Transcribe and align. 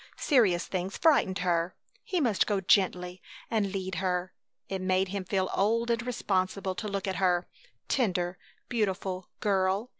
Serious 0.17 0.65
things 0.65 0.97
frightened 0.97 1.37
her! 1.37 1.75
He 2.03 2.19
must 2.19 2.47
go 2.47 2.59
gently 2.59 3.21
and 3.51 3.71
lead 3.71 3.93
her! 4.01 4.33
It 4.67 4.81
made 4.81 5.09
him 5.09 5.23
feel 5.25 5.51
old 5.53 5.91
and 5.91 6.01
responsible 6.01 6.73
to 6.73 6.87
look 6.87 7.07
at 7.07 7.17
her 7.17 7.47
tender, 7.87 8.39
beautiful 8.67 9.29
girl! 9.41 9.89